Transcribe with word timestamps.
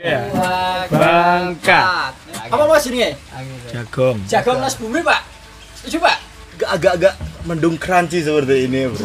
Ya. 0.00 0.20
Bangka. 0.88 2.16
Apa 2.48 2.64
mas 2.64 2.88
ini? 2.88 3.12
Jagong. 3.68 4.16
Jagung 4.24 4.58
nas 4.64 4.74
bumi 4.80 5.04
pak. 5.04 5.20
Setuju 5.76 6.00
pak? 6.00 6.30
agak-agak 6.60 7.14
mendung 7.48 7.76
crunchy 7.80 8.20
seperti 8.20 8.68
ini 8.68 8.92
bro 8.92 9.00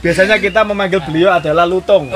Biasanya 0.00 0.36
kita 0.40 0.64
memanggil 0.64 1.00
beliau 1.04 1.32
adalah 1.32 1.64
lutung. 1.64 2.12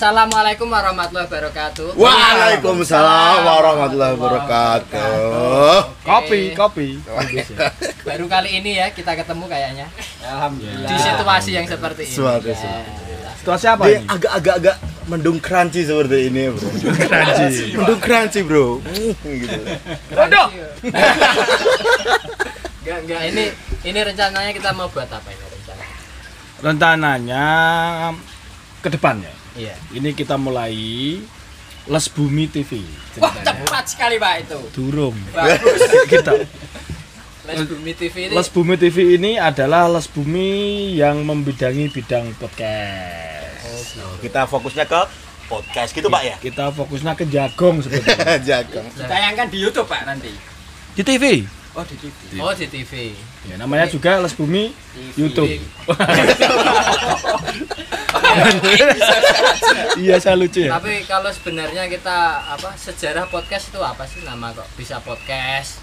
Assalamualaikum 0.00 0.64
warahmatullahi 0.64 1.28
wabarakatuh. 1.28 1.92
Waalaikumsalam 1.92 3.44
warahmatullahi 3.44 4.16
wabarakatuh 4.16 5.76
Kopi, 6.08 6.56
kopi. 6.56 6.96
Baru 8.08 8.24
kali 8.24 8.64
ini 8.64 8.80
ya 8.80 8.88
kita 8.96 9.12
ketemu 9.12 9.44
kayaknya 9.44 9.92
Alhamdulillah. 10.24 10.88
di 10.88 10.96
situasi 10.96 11.50
yang 11.52 11.68
seperti 11.68 12.08
ini. 12.08 12.16
Suatu, 12.16 12.48
Ya. 12.48 12.56
suatu. 12.56 12.90
Situasi 13.44 13.66
apa 13.68 13.84
ini? 13.92 14.08
agak-agak 14.08 14.76
mendung 15.04 15.36
crunchy 15.36 15.84
seperti 15.84 16.32
ini 16.32 16.48
bro 16.48 16.64
Crunchy. 16.96 17.76
mendung 17.76 18.00
crunchy 18.00 18.40
bro 18.40 18.80
gitu. 19.20 19.60
Waduh. 20.16 20.48
Enggak 22.80 22.98
enggak 23.04 23.20
ini 23.36 23.44
ini 23.84 23.98
rencananya 24.00 24.52
kita 24.56 24.72
mau 24.72 24.88
buat 24.88 25.12
apa 25.12 25.28
ini 25.28 25.44
rencana? 25.44 25.84
Rencananya 26.64 27.44
ke 28.80 28.88
depannya. 28.88 29.36
Iya. 29.58 29.74
Ini 29.90 30.14
kita 30.14 30.38
mulai 30.38 31.18
Les 31.88 32.06
Bumi 32.12 32.44
TV. 32.46 32.84
Wah 33.18 33.34
cepat 33.40 33.84
sekali 33.88 34.20
pak 34.20 34.46
itu. 34.46 34.58
Durung. 34.76 35.16
Bagus. 35.34 35.80
kita. 36.12 36.32
Les 37.50 37.60
Bumi 37.66 37.92
TV 37.96 38.30
ini. 38.30 38.34
Les 38.36 38.48
Bumi 38.52 38.74
TV 38.78 38.96
ini 39.18 39.32
adalah 39.40 39.90
Les 39.90 40.06
Bumi 40.06 40.48
yang 40.94 41.24
membidangi 41.26 41.90
bidang 41.90 42.30
podcast. 42.38 43.48
kita 44.20 44.46
fokusnya 44.46 44.86
ke 44.86 45.00
podcast 45.50 45.90
gitu 45.96 46.06
pak 46.06 46.22
ya 46.22 46.36
Kita 46.38 46.70
fokusnya 46.70 47.18
ke 47.18 47.26
jagong 47.26 47.82
sebetulnya. 47.82 48.38
jagung 48.48 48.86
Tayangkan 48.94 49.50
di 49.50 49.58
YouTube 49.58 49.88
pak 49.90 50.06
nanti. 50.06 50.30
Di 50.94 51.02
TV. 51.02 51.42
Oh 51.74 51.82
di 51.82 51.96
TV. 51.98 52.38
Oh 52.38 52.54
di 52.54 52.66
TV. 52.70 52.92
Ya, 53.50 53.58
namanya 53.58 53.90
juga 53.90 54.22
Les 54.22 54.34
Bumi 54.36 54.70
YouTube. 55.18 55.50
iya, 60.00 60.16
saya 60.16 60.34
lucu 60.34 60.60
ya. 60.62 60.70
Tapi 60.72 61.04
kalau 61.04 61.30
sebenarnya 61.30 61.86
kita 61.86 62.18
apa 62.48 62.74
sejarah 62.74 63.26
podcast 63.26 63.68
itu 63.68 63.78
apa 63.78 64.04
sih 64.04 64.20
nama 64.20 64.50
kok 64.50 64.66
bisa 64.74 64.98
podcast? 65.00 65.80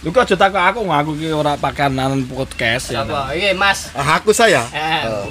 Lu 0.00 0.10
kok 0.10 0.24
aja 0.24 0.34
takut 0.36 0.58
aku 0.58 0.80
ngaku 0.82 1.12
ki 1.16 1.28
ora 1.30 1.54
pakanan 1.54 2.26
podcast 2.26 2.90
ya. 2.90 3.02
Apa? 3.02 3.30
Iya 3.32 3.52
Mas. 3.52 3.90
Ah, 3.92 4.16
aku 4.16 4.30
saya 4.30 4.66
Eh, 4.68 5.02
Oh. 5.04 5.30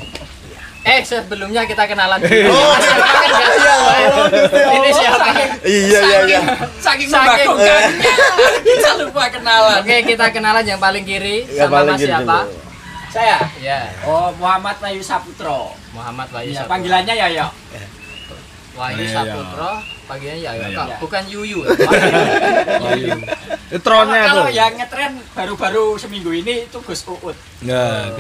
eh 0.82 1.04
sebelumnya 1.04 1.62
kita 1.64 1.86
kenalan 1.86 2.18
dulu. 2.24 2.50
Oh. 2.50 2.74
Kan 2.74 3.30
nggak 3.30 3.52
tahu. 3.60 3.86
Ini 4.72 4.90
siapa? 4.92 5.26
iya 5.62 6.00
iya 6.02 6.20
iya 6.26 6.40
Saking 6.78 7.08
membanggakannya 7.08 8.02
kita 8.64 8.92
lupa 8.98 9.24
kenalan. 9.30 9.78
Oke, 9.80 9.96
kita 10.06 10.26
kenalan 10.30 10.64
yang 10.64 10.80
paling 10.80 11.04
kiri 11.04 11.46
Yang 11.46 11.60
sama 11.62 11.76
paling 11.78 11.92
Mas 11.92 12.00
kiri 12.00 12.10
siapa? 12.10 12.40
Saya. 13.12 13.38
Ya, 13.59 13.92
Oh, 14.04 14.31
Muhammad 14.34 14.80
Wahyu 14.80 15.04
Saputro. 15.04 15.76
Muhammad 15.92 16.31
Wahyu 16.31 16.50
Ya, 16.50 16.56
Saputro. 16.58 16.72
panggilannya 16.72 17.14
ya 17.14 17.28
ya. 17.30 17.45
Wahyu 18.72 19.03
Iya. 19.03 19.12
Saputro. 19.14 19.72
Panggilannya 20.08 20.42
ya, 20.42 20.52
Iya. 20.58 20.68
Kak. 20.73 20.98
bukan 21.00 21.23
Yuyu. 21.28 21.59
Tronnya 23.81 24.23
Kalau 24.26 24.45
tuh. 24.45 24.52
yang 24.52 24.72
ngetren 24.76 25.12
baru-baru 25.31 25.95
seminggu 25.95 26.31
ini 26.34 26.68
itu 26.68 26.78
Gus 26.80 27.03
Uut. 27.06 27.36
Nah. 27.64 28.12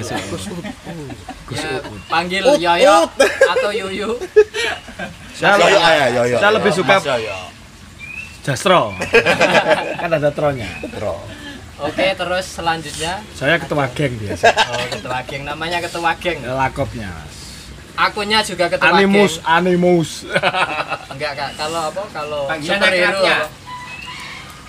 Ya, 1.51 1.75
panggil 2.07 2.39
Ut, 2.41 2.55
Yoyo 2.57 3.03
ut. 3.03 3.11
atau 3.51 3.71
Yuyu. 3.71 4.15
Saya 5.33 5.55
yo 5.55 5.65
yo 5.65 5.67
lebih, 5.67 5.81
ya 5.81 6.05
yo 6.09 6.21
yo 6.25 6.37
saya 6.37 6.51
lebih 6.55 6.71
suka 6.71 6.95
Mas 6.95 7.05
Yoyo. 7.05 7.37
Jastro. 8.41 8.81
kan 10.01 10.09
ada 10.09 10.29
tronnya. 10.31 10.67
Bro. 10.89 11.19
Oke, 11.81 12.13
terus 12.13 12.45
selanjutnya 12.45 13.25
Saya 13.33 13.57
ketua 13.57 13.89
geng 13.97 14.13
biasa. 14.21 14.53
oh, 14.53 14.85
ketua 14.85 15.19
geng 15.25 15.43
namanya 15.49 15.81
ketua 15.81 16.13
geng. 16.21 16.45
Lakopnya. 16.45 17.09
Akunnya 17.97 18.39
juga 18.45 18.69
ketua 18.69 18.93
Animus, 18.93 19.41
geng. 19.41 19.49
animus. 19.49 20.09
Enggak, 21.13 21.31
Kak. 21.33 21.51
Kalau 21.57 21.89
apa? 21.89 22.03
Kalau 22.13 22.41
Panggilan 22.45 22.77
superhero? 22.77 23.21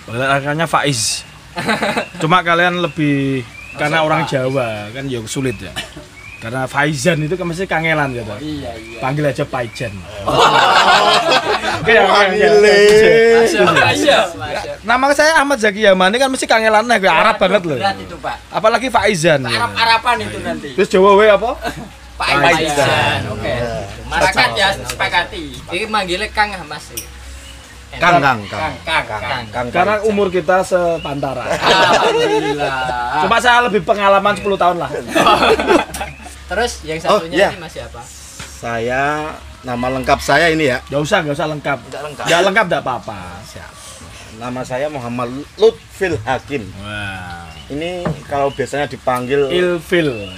Akhirnya 0.09 0.67
Faiz. 0.67 1.21
Cuma 2.21 2.41
kalian 2.41 2.81
lebih 2.81 3.45
karena 3.77 4.01
orang 4.01 4.25
Jawa 4.25 4.89
kan 4.89 5.05
ya 5.05 5.21
sulit 5.29 5.57
ya. 5.61 5.73
Karena 6.43 6.67
Faizan 6.67 7.23
itu 7.23 7.39
kan 7.39 7.47
mesti 7.47 7.63
kangelan 7.63 8.11
gitu. 8.11 8.35
Iya, 8.43 8.75
iya. 8.75 8.99
Panggil 8.99 9.31
aja 9.31 9.47
Paijan. 9.47 9.95
Oke, 11.83 11.95
masuk, 13.39 13.63
masuk. 13.63 14.75
Nama 14.83 15.05
saya 15.15 15.39
Ahmad 15.39 15.63
Zaki 15.63 15.87
Yamani 15.87 16.19
kan 16.19 16.27
mesti 16.27 16.43
kangelan 16.43 16.83
gue 16.83 17.07
Arab 17.07 17.39
banget 17.39 17.63
loh. 17.63 17.79
Berat 17.79 17.95
itu, 17.95 18.15
Pak. 18.19 18.35
Apalagi 18.51 18.91
Faizan. 18.91 19.47
ya. 19.47 19.55
Arab-Arapan 19.55 20.17
itu 20.27 20.37
nanti. 20.43 20.69
Terus 20.75 20.89
Jawa 20.91 21.15
we 21.15 21.31
apa? 21.31 21.55
Pak 22.19 22.27
Faizan. 22.27 23.19
Oke. 23.31 23.55
Masyarakat 24.11 24.49
ya 24.59 24.67
sepakati. 24.83 25.43
Ini 25.71 25.87
manggilnya 25.87 26.27
Kang 26.35 26.51
Mas. 26.67 26.91
sih. 26.91 26.99
kang 27.93 28.17
kang 28.17 28.41
Kang, 28.49 28.73
kang 28.81 29.05
Kang, 29.05 29.21
Kang. 29.21 29.45
kang 29.53 29.67
Karena 29.69 30.01
umur 30.09 30.33
kita 30.33 30.65
sepantara. 30.65 31.45
Alhamdulillah. 31.45 32.73
Cuma 33.21 33.37
saya 33.37 33.69
lebih 33.69 33.85
pengalaman 33.85 34.33
10 34.33 34.49
tahun 34.57 34.77
lah. 34.81 34.89
Terus 36.53 36.71
yang 36.83 36.97
Oh, 37.03 37.17
satunya 37.17 37.35
iya. 37.35 37.49
ini 37.49 37.57
Mas 37.57 37.73
siapa? 37.73 38.01
saya 38.63 39.33
nama 39.61 39.87
lengkap 39.91 40.19
saya 40.19 40.47
ini 40.47 40.65
ya 40.65 40.79
Gak 40.87 41.01
usah, 41.01 41.19
gak 41.19 41.33
usah 41.33 41.49
lengkap. 41.49 41.79
Nggak 41.83 42.01
lengkap. 42.05 42.25
Gak 42.25 42.41
lengkap 42.45 42.65
gak 42.69 42.81
apa-apa. 42.81 43.19
nama 44.33 44.61
saya 44.61 44.87
Muhammad 44.87 45.29
Lutfil 45.55 46.17
Hakim 46.19 46.65
Wah. 46.79 47.45
ini 47.67 48.01
kalau 48.25 48.49
biasanya 48.49 48.85
dipanggil 48.85 49.45
Ilfil. 49.47 50.09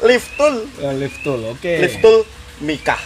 Liftul 0.00 0.54
Eh, 0.78 0.94
Liftul, 0.94 1.40
oke. 1.48 1.72
Liftul 1.78 2.16
Mikah 2.60 3.00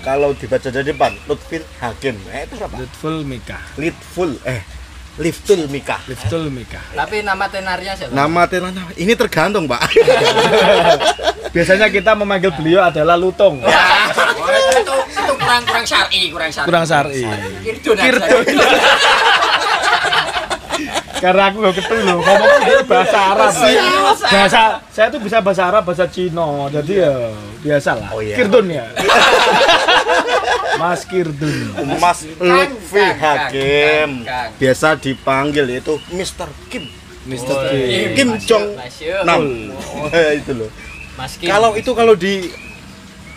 kalau 0.00 0.32
dibaca 0.32 0.68
dari 0.68 0.84
depan 0.86 1.16
Lutfil 1.24 1.64
Hakim 1.78 2.16
eh 2.28 2.44
itu 2.44 2.60
apa 2.60 2.76
Liftul 2.76 3.24
Mikah. 3.24 3.62
Litful 3.76 4.36
eh 4.44 4.60
Liftul 5.14 5.70
Mikah 5.70 6.02
Liftul 6.10 6.50
Mikah. 6.50 6.82
Tapi 6.94 7.22
nama 7.22 7.46
tenarnya 7.46 7.94
siapa? 7.94 8.10
nama 8.10 8.50
tenanya 8.50 8.82
ini 8.98 9.14
tergantung 9.14 9.70
pak 9.70 9.86
Biasanya 11.54 11.86
kita 11.86 12.18
memanggil 12.18 12.50
beliau 12.50 12.82
adalah 12.82 13.14
lutung. 13.14 13.62
Oh, 13.62 13.70
itu, 14.50 14.82
itu, 14.82 14.94
itu 15.06 15.32
kurang 15.38 15.62
kurang 15.62 15.86
syar'i, 15.86 16.22
kurang 16.34 16.50
syar'i. 16.50 16.66
Kurang 16.66 16.82
syar'i. 16.82 17.22
Kirdun. 17.62 17.94
aja. 17.94 18.10
Kirdun. 18.10 18.42
Karena 21.24 21.48
aku 21.48 21.56
gak 21.64 21.74
ketemu 21.80 22.02
loh, 22.04 22.18
ngomong 22.20 22.52
itu 22.68 22.84
bahasa 22.84 23.18
Arab. 23.32 23.52
Bahasa 24.28 24.62
saya 24.92 25.08
tuh 25.08 25.20
bisa 25.22 25.40
bahasa 25.40 25.62
Arab, 25.70 25.86
bahasa 25.86 26.04
Cina. 26.10 26.68
Jadi 26.68 27.00
ya 27.00 27.32
biasa 27.62 27.90
lah. 27.96 28.08
Oh, 28.12 28.20
iya. 28.20 28.36
Kirdun 28.36 28.66
ya. 28.68 28.84
Mas 30.84 31.02
Kirdun. 31.02 31.56
Mas 31.96 32.18
Lutfi 32.36 33.00
Hakim 33.16 34.28
biasa 34.54 35.00
dipanggil 35.00 35.64
itu 35.74 35.96
Mr. 36.10 36.44
Kim 36.68 36.84
Mr. 37.24 37.56
Oh, 37.56 37.60
Kim. 37.64 38.08
Kim 38.12 38.28
Mas 38.30 38.44
Jong. 38.44 38.66
Nam 39.24 39.40
Eh, 40.12 40.38
itu 40.38 40.52
loh 40.52 40.68
Mas 41.16 41.40
Kim. 41.40 41.48
kalau 41.48 41.72
itu 41.72 41.88
kalau 41.90 42.12
di 42.12 42.52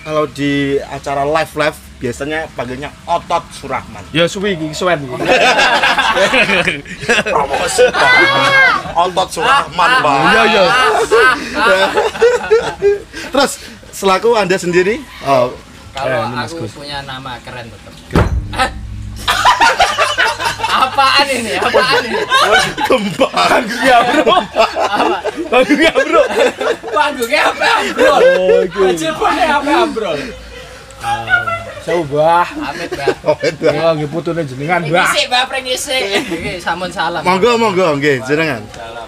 kalau 0.03 0.27
di 0.27 0.51
acara 0.83 1.23
live 1.23 1.53
live 1.55 1.77
biasanya 1.97 2.45
panggilnya 2.53 2.91
Otot 3.03 3.41
Surahman 3.51 4.03
Ya 4.11 4.27
suwi 4.27 4.53
iki 4.53 4.69
suwen 4.71 5.01
iki. 5.01 5.17
promosi. 7.25 7.85
Otot 8.93 9.29
Surahman 9.31 9.89
Pak 9.97 10.15
Iya 10.27 10.43
iya. 10.45 10.63
terus 13.29 13.51
selaku 13.89 14.37
anda 14.37 14.55
sendiri 14.55 15.01
oh 15.23 15.49
kalau 15.97 16.21
Eh, 16.29 16.45
aku 16.45 16.63
punya 16.69 17.01
nama 17.01 17.41
keren 17.41 17.65
tetap. 17.73 17.93
Apaan 20.77 21.27
ini? 21.31 21.53
Apaan 21.57 22.03
ini? 22.05 22.21
kembang 22.85 23.33
Panggungnya 23.33 23.97
bro. 24.05 24.23
Apa? 24.29 25.17
Panggungnya 25.49 25.91
bro. 25.95 26.23
Panggungnya 26.93 27.41
apa 27.49 27.65
ambrol? 27.81 28.21
Oh 28.37 28.59
iki. 28.61 28.81
Jebane 28.93 29.43
apa 29.45 29.71
ambrol? 29.85 30.17
Saya 31.81 32.03
ubah. 32.03 32.43
Amit, 32.51 32.89
Mbak. 32.91 33.15
oh 33.23 33.37
itu 33.39 33.63
Ya 33.63 33.95
nggih 33.95 34.09
putune 34.11 34.41
jenengan, 34.43 34.83
Mbak. 34.83 35.07
Ngisik, 35.07 35.25
Mbak, 35.31 35.43
pring 35.47 35.65
ngisik. 35.65 36.03
Oke, 36.35 36.51
samun 36.59 36.89
salam. 36.91 37.21
monggo 37.23 37.55
monggo 37.55 37.95
nggih 37.97 38.19
jenengan 38.27 38.61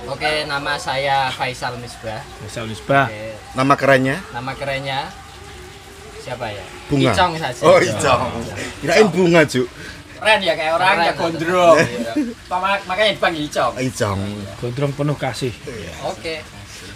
Oke, 0.08 0.48
nama 0.48 0.74
saya 0.80 1.28
Faisal 1.30 1.76
Misbah. 1.78 2.24
Misal 2.42 2.66
Misbah. 2.66 3.12
Nama 3.54 3.74
kerennya 3.76 4.18
nama 4.32 4.54
kerennya 4.56 5.10
siapa 6.20 6.46
ya? 6.52 6.64
Bunga. 6.88 7.12
Icong 7.12 7.32
saja. 7.36 7.62
oh 7.64 7.80
Icong 7.80 8.22
kirain 8.80 9.08
bunga 9.10 9.42
Juk 9.44 9.68
Keren 10.20 10.44
ya 10.44 10.52
kayak 10.52 10.74
orang 10.76 10.96
ya 11.00 11.14
gondrong. 11.16 11.78
Pama- 12.52 12.84
Makanya 12.84 13.16
dipanggil 13.16 13.48
Icong. 13.48 13.72
Ijong. 13.80 14.20
Gondrong 14.60 14.92
penuh 14.92 15.16
kasih. 15.16 15.56
Oke. 16.04 16.44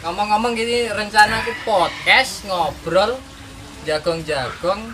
Ngomong-ngomong 0.04 0.52
gini 0.52 0.92
rencana 0.92 1.40
aku 1.40 1.56
podcast 1.64 2.44
ngobrol 2.44 3.16
jagong-jagong 3.88 4.92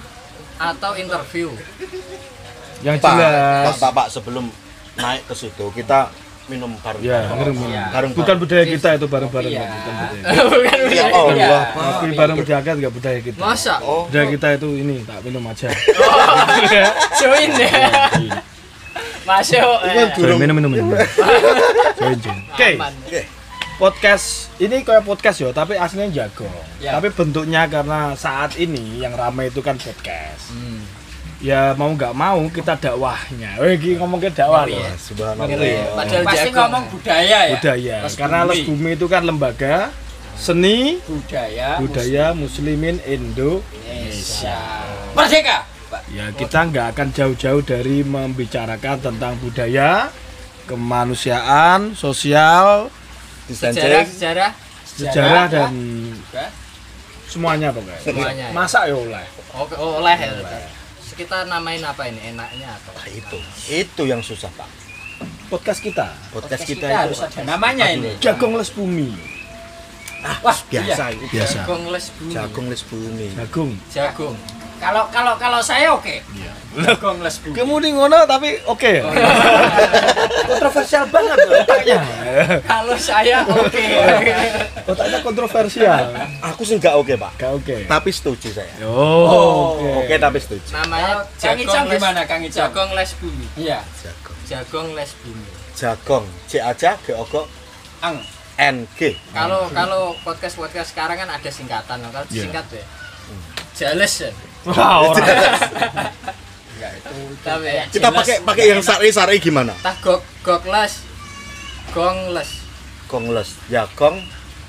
atau 0.61 0.91
interview. 0.93 1.49
Yang 2.85 3.01
jelas. 3.01 3.65
Pak, 3.65 3.75
Pak, 3.81 3.91
Pak, 3.97 4.07
sebelum 4.13 4.45
naik 4.93 5.25
ke 5.25 5.33
situ 5.33 5.65
kita 5.73 6.13
minum 6.49 6.71
bareng. 6.81 7.01
Ya, 7.01 7.29
bareng. 7.29 7.55
minum. 7.55 7.69
Iya. 7.69 7.83
Bareng. 7.93 8.11
Bukan 8.17 8.35
budaya 8.41 8.63
kita 8.65 8.89
itu 8.97 9.05
bareng-bareng. 9.05 9.51
Iya. 9.53 9.63
Bukan 9.69 9.93
budaya. 10.01 10.23
Bukan 10.49 10.77
Ya 10.89 11.05
bukan. 11.05 11.13
Allah, 11.13 11.35
Iya. 11.37 11.59
Tapi 11.77 12.07
bareng 12.17 12.35
budaya 12.35 12.59
kita 12.59 12.73
nggak 12.75 12.93
budaya 12.93 13.19
kita. 13.21 13.37
Masa? 13.39 13.73
Oh, 13.85 14.01
Budaya 14.09 14.25
kita 14.27 14.47
itu 14.57 14.67
ini 14.75 14.95
tak 15.05 15.19
minum 15.21 15.43
aja. 15.45 15.69
Join 17.21 17.51
ya. 17.55 17.71
Masuk. 19.23 19.77
Itu 19.85 19.99
eh. 20.01 20.07
Join 20.17 20.37
minum 20.41 20.55
minum 20.57 20.69
minum. 20.73 20.89
Join 21.99 22.17
join. 22.19 22.77
Oke. 23.05 23.21
Podcast 23.79 24.51
ini 24.59 24.83
kayak 24.83 25.07
podcast 25.07 25.39
ya, 25.39 25.55
tapi 25.55 25.79
aslinya 25.79 26.11
jago. 26.11 26.43
Ya. 26.83 26.99
Tapi 26.99 27.15
bentuknya 27.15 27.63
karena 27.71 28.11
saat 28.11 28.59
ini 28.59 28.99
yang 28.99 29.15
ramai 29.15 29.47
itu 29.47 29.63
kan 29.63 29.79
podcast. 29.79 30.51
Hmm. 30.51 30.83
Ya 31.39 31.71
mau 31.79 31.95
nggak 31.95 32.11
mau 32.11 32.43
kita 32.51 32.75
dakwahnya. 32.75 33.63
Weh, 33.63 33.79
iki 33.79 33.95
ngomong 33.95 34.19
ke 34.19 34.27
dakwah 34.27 34.67
loh. 34.67 34.75
Wah, 34.75 34.95
subhanallah. 34.99 35.55
Ya. 35.63 35.87
Padahal 35.95 36.23
Pasti 36.27 36.49
ngomong 36.51 36.83
budaya 36.91 37.39
ya. 37.47 37.55
Budaya. 37.55 37.95
Les 38.03 38.15
Karena. 38.19 38.39
Les 38.43 38.61
Bumi 38.67 38.91
itu 38.99 39.05
kan 39.07 39.23
lembaga 39.23 39.75
seni 40.39 41.03
budaya 41.03 41.79
budaya 41.79 42.25
muslimin 42.35 42.99
Indo. 43.07 43.63
Indonesia. 43.71 44.59
Merdeka. 45.15 45.57
Ya 46.11 46.29
kita 46.35 46.59
nggak 46.69 46.85
akan 46.93 47.07
jauh-jauh 47.15 47.63
dari 47.65 48.05
membicarakan 48.05 49.01
tentang 49.01 49.33
budaya, 49.41 50.13
kemanusiaan, 50.69 51.97
sosial, 51.97 52.93
Sejarah, 53.49 54.05
sejarah 54.05 54.51
sejarah 54.99 55.43
ya. 55.47 55.53
dan 55.53 55.73
semuanya 57.25 57.73
pokoknya. 57.73 57.99
semuanya. 58.03 58.45
ya. 58.51 58.53
Masa 58.53 58.79
ya 58.85 58.95
oleh. 58.95 59.25
Oke, 59.55 59.73
oleh 59.79 60.17
ya. 60.19 60.29
Kita 61.19 61.43
namain 61.51 61.83
apa 61.83 62.07
ini? 62.07 62.31
Enaknya 62.31 62.79
apa? 62.79 62.95
Nah, 62.95 63.07
itu. 63.11 63.37
Itu 63.67 64.07
yang 64.07 64.23
susah, 64.23 64.47
Pak. 64.55 64.71
Podcast 65.51 65.83
kita. 65.83 66.15
Podcast 66.31 66.31
Podcast 66.31 66.63
kita, 66.63 66.87
kita 66.87 66.87
itu 66.87 66.95
harus 66.95 67.19
ada 67.19 67.39
namanya 67.43 67.91
ini. 67.91 68.15
Jagung 68.23 68.55
Les 68.55 68.71
Bumi. 68.71 69.11
Wah, 70.39 70.55
biasa 70.71 71.03
iya. 71.11 71.15
itu. 71.15 71.25
Biasa. 71.31 71.57
Jagung 71.63 71.83
les 71.91 72.05
bumi. 72.15 72.31
Jagung 72.35 72.67
les 72.71 72.83
bumi. 72.87 73.27
Jagung. 73.35 73.71
Jagung. 73.91 74.35
Kalau 74.79 75.03
kalau 75.11 75.35
kalau 75.35 75.59
saya 75.59 75.91
oke. 75.91 76.23
Jagung 76.69 77.19
les 77.25 77.33
bumi. 77.41 77.55
Kemudian 77.57 77.97
ngono 77.97 78.23
tapi 78.23 78.55
oke. 78.63 78.93
Oh, 79.01 79.11
ya? 79.11 79.25
Kontroversial 80.45 81.03
banget 81.09 81.37
loh 81.49 81.59
otaknya. 81.59 81.97
Kalau 82.61 82.95
saya 82.95 83.41
oke. 83.43 83.85
Otaknya 84.85 85.19
kontroversial. 85.19 86.13
Aku 86.45 86.61
sih 86.63 86.77
nggak 86.77 86.95
oke, 86.95 87.13
Pak. 87.17 87.31
Gak 87.41 87.51
oke. 87.57 87.75
Tapi 87.89 88.09
setuju 88.13 88.53
saya. 88.53 88.69
Oh, 88.85 89.81
Oke, 90.05 90.15
tapi 90.21 90.37
setuju. 90.37 90.69
Namanya 90.71 91.25
Kang 91.41 91.57
Icang 91.57 91.85
gimana, 91.89 92.21
Kang 92.29 92.41
Icang? 92.45 92.69
Jagong 92.69 92.93
les 92.93 93.11
bumi. 93.17 93.47
Iya. 93.57 93.81
Jagung. 93.99 94.37
Jagong 94.45 94.87
les 94.93 95.11
bumi. 95.25 95.45
Jagong. 95.73 96.25
C 96.45 96.61
aja, 96.61 96.95
G 97.01 97.17
ogo, 97.17 97.49
Ang. 97.99 98.21
N 98.59 98.83
G. 98.99 99.15
Kalau 99.31 99.71
kalau 99.71 100.11
podcast 100.19 100.59
podcast 100.59 100.91
sekarang 100.91 101.15
kan 101.15 101.31
ada 101.31 101.47
singkatan, 101.49 101.97
kalau 102.03 102.27
Iya. 102.29 102.43
singkat 102.45 102.65
ya. 102.75 102.85
Jales 103.73 104.13
ya. 104.19 104.31
Wah, 104.67 104.95
orang. 105.07 105.25
Tapi 107.39 107.67
ya, 107.71 107.83
Kita 107.87 108.11
pakai 108.11 108.43
pakai 108.43 108.65
yang 108.75 108.83
sari-sari 108.83 109.39
gimana? 109.39 109.71
tah 109.79 109.95
gok 110.03 110.19
gok 110.43 110.63
les, 110.67 110.93
gong 111.95 112.35
les. 112.35 112.59
Gongles. 113.09 113.57
Jagong 113.73 114.21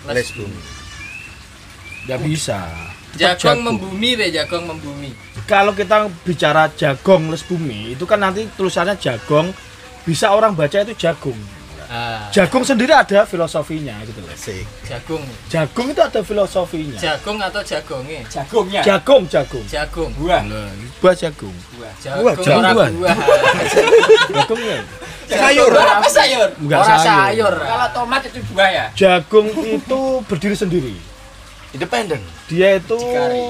Les 0.09 0.17
les 0.17 0.29
bumi. 0.33 0.61
Gak 2.09 2.21
bisa. 2.25 2.59
Jagong 3.21 3.61
membumi 3.61 4.17
be, 4.17 4.33
jagong 4.33 4.65
membumi. 4.65 5.13
Kalau 5.45 5.77
kita 5.77 6.09
bicara 6.25 6.73
jagong 6.73 7.29
les 7.29 7.45
bumi, 7.45 7.93
itu 7.93 8.09
kan 8.09 8.25
nanti 8.25 8.49
tulisannya 8.57 8.97
jagong, 8.97 9.53
bisa 10.09 10.33
orang 10.33 10.57
baca 10.57 10.81
itu 10.81 10.97
jagung. 10.97 11.37
Ah, 11.91 12.31
Jagung 12.31 12.63
sendiri 12.63 12.95
ada 12.95 13.27
filosofinya 13.27 13.99
gitu 14.07 14.23
loh. 14.23 14.31
Asik. 14.31 14.63
jagung. 14.87 15.27
Jagung 15.51 15.91
itu 15.91 15.99
ada 15.99 16.23
filosofinya. 16.23 16.95
Jagung 16.95 17.43
atau 17.43 17.59
jagongnya? 17.67 18.23
Jagungnya. 18.31 18.81
Jagung, 18.87 19.27
jagung. 19.27 19.67
Jagung. 19.67 20.11
Buah. 20.15 20.47
Buah 21.03 21.15
jagung. 21.19 21.51
Jagung 21.99 22.23
Buah, 22.23 22.35
jagung. 22.39 22.63
Buah. 22.63 22.93
buah. 22.95 23.17
Jagung 24.31 24.61
ya? 24.71 24.79
Sayur. 25.31 25.71
Apa 25.75 26.07
sayur? 26.07 26.49
Enggak 26.63 26.79
sayur. 26.79 27.03
sayur. 27.03 27.55
Kalau 27.59 27.89
tomat 27.91 28.23
itu 28.23 28.39
buah 28.55 28.71
ya. 28.71 28.87
Jagung 28.95 29.51
itu 29.59 30.01
berdiri 30.31 30.55
sendiri. 30.55 30.95
Independen. 31.75 32.23
Dia 32.47 32.79
itu 32.79 32.95
Dikari. 32.95 33.43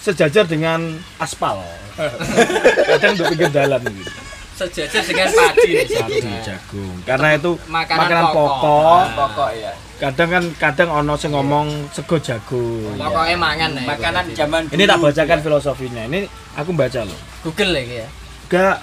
sejajar 0.00 0.44
dengan 0.44 1.00
aspal. 1.16 1.64
Kadang 2.92 3.16
untuk 3.16 3.32
pinggir 3.32 3.48
jalan 3.48 3.80
gitu. 3.84 4.12
Sejajar 4.54 5.02
dengan 5.02 5.28
padi 5.34 5.70
nih 5.74 5.86
Padi, 5.98 6.18
jagung. 6.46 6.94
Karena 7.02 7.28
itu 7.34 7.58
Makanan 7.66 7.98
makanan, 8.06 8.24
pokok. 8.30 8.54
pokok. 8.62 9.02
Pokok 9.18 9.50
ya. 9.58 9.72
Kadang 9.94 10.28
kan 10.30 10.44
kadang 10.62 10.88
ono 10.94 11.14
sing 11.18 11.34
ngomong 11.34 11.90
sego 11.90 12.22
jagung. 12.22 12.94
Pokoknya 12.94 13.34
mangan 13.34 13.70
nih. 13.74 13.82
Makanan 13.82 14.24
zaman 14.30 14.62
Ini 14.70 14.84
tak 14.86 14.98
dulu. 15.02 15.06
bacakan 15.10 15.38
filosofinya. 15.42 16.02
Ini 16.06 16.30
aku 16.54 16.70
baca 16.70 17.00
loh. 17.02 17.18
Google 17.42 17.70
lagi 17.74 17.94
ya. 17.98 18.08
Gak 18.46 18.76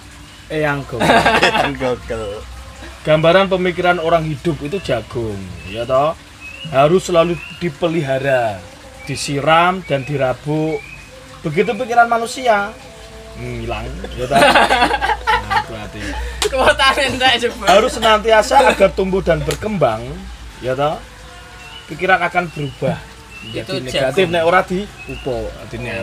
eyang 0.52 0.84
go. 0.84 1.00
Gogel. 1.80 2.44
Gambaran 3.02 3.48
pemikiran 3.48 3.98
orang 3.98 4.28
hidup 4.28 4.62
itu 4.62 4.78
jagung, 4.84 5.40
ya 5.66 5.88
toh. 5.88 6.14
Harus 6.70 7.10
selalu 7.10 7.34
dipelihara, 7.58 8.62
disiram 9.10 9.82
dan 9.90 10.06
dirabuk. 10.06 10.78
Begitu 11.42 11.74
pikiran 11.74 12.06
manusia 12.06 12.70
hmm, 13.40 13.66
hilang, 13.66 13.90
ya 14.14 14.26
toh. 14.30 14.38
Harus 17.66 17.92
senantiasa 17.96 18.56
agar 18.68 18.90
tumbuh 18.92 19.24
dan 19.24 19.40
berkembang, 19.42 20.04
ya 20.60 20.76
toh. 20.76 21.00
Pikiran 21.88 22.24
akan 22.24 22.48
berubah 22.56 22.96
Itu 23.52 23.76
menjadi 23.76 23.84
negatif 23.84 24.26
jagung. 24.28 24.32
nek 24.32 24.44
ora 24.48 24.62
dipupuk 24.64 25.48
artinya. 25.60 25.94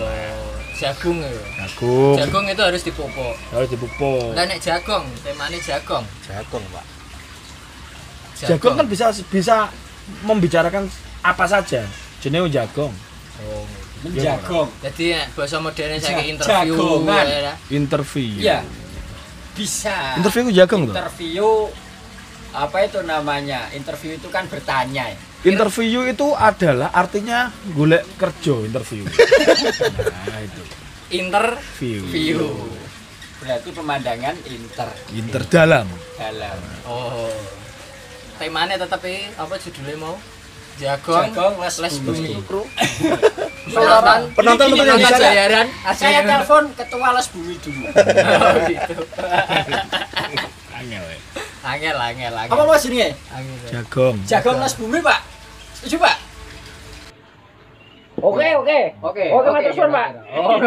Jagung 0.78 1.18
ya. 1.22 1.30
Jagung 1.64 2.16
Jagung 2.18 2.44
itu 2.46 2.62
harus 2.62 2.82
dipupuk. 2.84 3.34
harus 3.50 3.68
dipupuk. 3.72 4.36
Lah 4.36 4.44
nek 4.44 4.60
jagong, 4.60 5.04
temane 5.24 5.58
jagong. 5.58 6.04
Jagong, 6.28 6.64
Pak. 6.70 6.84
Jagung 8.38 8.74
kan 8.78 8.86
bisa 8.86 9.10
bisa 9.32 9.56
membicarakan 10.22 10.86
apa 11.22 11.44
saja. 11.48 11.82
Jenenge 12.22 12.50
jagung. 12.50 12.92
Oh. 13.42 13.64
Jagong. 14.14 14.70
Jadi 14.78 15.18
bahasa 15.34 15.58
modern 15.58 15.98
saya 15.98 16.22
interview 16.22 16.74
jagongan. 16.78 17.24
ya. 17.26 17.54
Interview. 17.70 18.30
Iya. 18.38 18.58
Bisa. 19.58 20.14
Interview 20.14 20.42
ku 20.46 20.52
jagung 20.54 20.86
tuh. 20.86 20.94
Interview 20.94 21.46
apa 22.54 22.76
itu 22.86 23.02
namanya? 23.02 23.66
Interview 23.74 24.14
itu 24.14 24.30
kan 24.30 24.46
bertanya. 24.46 25.10
ya. 25.10 25.18
Interview 25.42 26.06
itu 26.06 26.34
adalah 26.34 26.94
artinya 26.94 27.50
golek 27.74 28.06
kerja 28.14 28.54
interview. 28.62 29.02
nah, 30.30 30.38
itu. 30.42 30.62
Interview. 31.14 32.00
View. 32.06 32.46
Berarti 33.38 33.70
pemandangan 33.70 34.34
inter 34.50 34.90
Inter 35.14 35.42
dalam. 35.46 35.86
dalam. 36.18 36.58
Oh. 36.86 37.30
Temanya 38.38 38.78
tetap 38.78 39.02
eh, 39.06 39.30
apa 39.34 39.58
judulnya 39.58 39.98
mau? 39.98 40.14
Jagong, 40.78 41.34
Jagong 41.34 41.54
les 41.58 41.76
les 41.82 41.94
bumi. 41.98 42.30
Penonton, 43.68 44.20
Penonton 44.32 44.68
Mas 44.72 44.78
bisa 44.78 44.94
nggak? 44.96 45.20
Jayaran, 45.20 45.66
Saya 45.92 46.20
telepon 46.22 46.64
ketua 46.72 47.08
les 47.18 47.28
bumi 47.34 47.54
dulu. 47.58 47.82
Oh, 48.38 48.54
gitu. 48.70 48.94
Angel. 50.78 51.04
Angel, 51.66 51.96
angel, 51.98 52.32
angel. 52.38 52.54
Apa 52.54 52.62
mas 52.62 52.84
ini? 52.86 53.10
Angel. 53.34 53.68
Jagung. 53.74 54.16
Jagong 54.22 54.58
les 54.62 54.74
bumi 54.78 54.98
pak. 55.02 55.20
Setuju 55.82 55.96
pak? 55.98 56.16
Oke 58.18 58.48
oke 58.58 58.78
Oke. 58.98 59.24
Oke, 59.30 59.48
Mas 59.54 59.62
Telepon, 59.62 59.90
Pak. 59.94 60.10
Oh, 60.34 60.58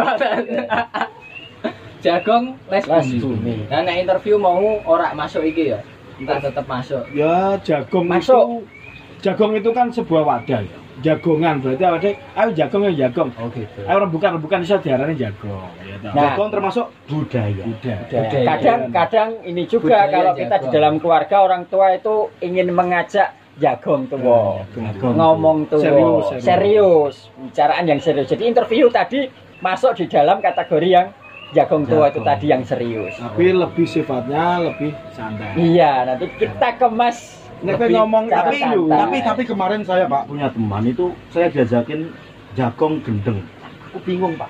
Jagong 2.00 2.46
les 2.72 2.86
bumi. 3.20 3.56
Nah, 3.68 3.80
nek 3.84 3.96
interview 4.08 4.36
mau 4.39 4.60
ora 4.88 5.12
masuk 5.15 5.44
iki 5.44 5.72
ya. 5.75 5.80
Entar 6.22 6.38
tetep 6.38 6.65
masuk. 6.70 7.03
Ya 7.18 7.58
jagung 7.65 8.06
Masuk. 8.06 8.38
itu 8.38 8.80
jagung 9.22 9.54
itu 9.54 9.70
kan 9.72 9.88
sebuah 9.90 10.24
wadah 10.24 10.62
ya. 10.62 10.78
Jagongan 11.01 11.66
berarti 11.66 11.82
apa 11.82 11.98
deh? 11.98 12.13
Ayo 12.38 12.50
jagung 12.54 12.86
ya 12.86 12.94
jagung. 12.94 13.34
Oh 13.34 13.50
gitu. 13.50 13.82
Ayo 13.90 14.06
bukan 14.06 14.38
bukan 14.38 14.62
bisa 14.62 14.78
diarani 14.78 15.18
jagung. 15.18 15.66
Ya. 15.82 15.98
Nah. 15.98 16.13
jagung 16.13 16.54
termasuk 16.54 16.86
budaya. 17.10 17.63
Budaya. 17.66 18.22
Kadang-kadang 18.46 19.30
ini 19.42 19.66
juga 19.66 20.06
Budaya 20.06 20.13
kalau 20.13 20.32
kita 20.38 20.56
di 20.56 20.60
jagong. 20.62 20.74
dalam 20.74 20.94
keluarga 21.01 21.36
orang 21.42 21.63
tua 21.66 21.98
itu 21.98 22.30
ingin 22.38 22.70
mengajak 22.70 23.34
jagong 23.58 24.06
tuh 24.08 24.18
Jagung. 24.22 25.13
ngomong 25.18 25.58
tuh 25.68 25.82
Serius, 25.82 26.24
serius. 26.30 26.46
serius 26.46 27.16
bicaraan 27.36 27.84
yang 27.84 28.00
serius 28.00 28.30
jadi 28.30 28.44
interview 28.48 28.88
tadi 28.88 29.28
masuk 29.60 29.98
di 29.98 30.06
dalam 30.08 30.40
kategori 30.40 30.88
yang 30.88 31.08
jagung 31.51 31.84
tua 31.84 32.08
itu 32.08 32.22
tadi 32.22 32.46
yang 32.48 32.63
serius. 32.63 33.18
Tapi 33.18 33.51
lebih 33.51 33.84
sifatnya 33.84 34.63
lebih 34.63 34.94
santai. 35.12 35.58
Iya, 35.58 36.08
nanti 36.08 36.30
kita 36.38 36.78
kemas. 36.78 37.42
Nek 37.62 37.77
lebih 37.77 37.94
ngomong 37.94 38.25
tapi, 38.25 38.58
santai. 38.58 38.89
tapi 38.89 39.18
tapi 39.22 39.41
kemarin 39.46 39.82
saya 39.86 40.10
pak 40.10 40.25
punya 40.25 40.50
teman 40.50 40.82
itu 40.82 41.13
saya 41.30 41.46
diajakin 41.53 42.10
jagong 42.58 42.98
gendeng 43.06 43.39
aku 43.86 43.98
bingung 44.01 44.34
pak 44.34 44.50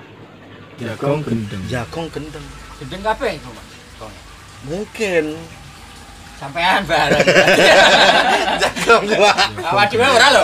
Jagung 0.80 1.20
gendeng. 1.22 1.62
jagong 1.68 2.08
gendeng 2.08 2.42
Gendeng 2.80 3.02
kabeh 3.04 3.38
itu, 3.38 3.48
Mas. 3.52 3.68
mungkin 4.66 5.24
Sampean 6.42 6.82
bareng. 6.90 7.22
jagong 8.66 9.04
pak 9.14 9.36
Awak 9.62 9.84
dhewe 9.94 10.06
ora 10.10 10.26
lho. 10.34 10.42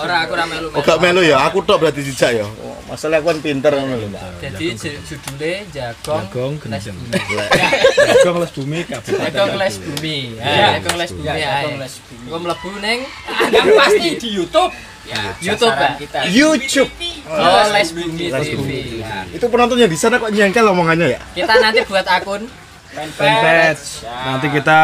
Ora 0.00 0.16
aku 0.24 0.32
ora 0.32 0.44
melu. 0.48 0.68
oh 0.72 0.80
gak 0.80 0.98
melu 1.04 1.20
ya 1.20 1.36
aku 1.44 1.60
tok 1.66 1.84
berarti 1.84 2.00
dijak 2.00 2.30
ya 2.40 2.46
oh, 2.48 2.67
masalah 2.88 3.20
kan 3.20 3.36
pinter 3.38 3.70
ngono 3.70 3.94
lho 3.94 4.08
Jadi 4.40 4.66
ju- 4.74 5.00
judulnya 5.04 5.60
Jagong 5.68 6.24
Jagong 6.26 6.52
Les. 6.64 6.84
Bumi. 6.88 7.08
Jagong 8.08 8.38
les 8.40 8.52
bumi 8.52 8.78
kabupaten. 8.82 9.22
Jagong 9.28 9.54
Les 9.54 9.74
Bumi. 9.78 10.18
Ya. 10.34 10.44
Ya, 10.48 10.66
Jagong 10.80 10.96
Les 10.96 11.10
Bumi. 11.12 11.26
Ya. 11.28 11.34
Jagong 11.36 11.76
Les 11.78 11.94
Bumi. 12.00 12.24
Gua 12.26 12.38
mlebu 12.40 12.68
ning 12.80 13.00
yang 13.52 13.66
pasti 13.76 14.08
di 14.16 14.28
YouTube. 14.32 14.72
Ya, 15.04 15.20
YouTube 15.40 15.72
ya. 15.72 15.90
kita. 15.96 16.18
YouTube 16.28 16.90
Oh, 17.24 17.64
Les 17.70 17.88
Bumi 17.92 18.24
Les 18.26 18.42
TV. 18.42 18.56
Bumi. 18.56 18.80
Ya. 19.00 19.24
itu 19.28 19.46
penontonnya 19.46 19.86
di 19.86 19.96
sana 19.96 20.16
kok 20.16 20.28
nyengkel 20.28 20.64
omongannya 20.66 21.08
ya 21.10 21.20
Kita 21.34 21.52
nanti 21.58 21.80
buat 21.84 22.04
akun 22.04 22.44
Fanpage. 22.88 24.04
Nanti 24.04 24.46
kita 24.48 24.80